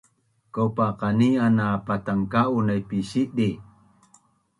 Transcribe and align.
Kopa 0.53 0.85
qani’an 0.99 1.53
na 1.57 1.67
patanka’un 1.85 2.63
naip 2.67 2.85
pi 2.89 2.99
sidi 3.09 3.49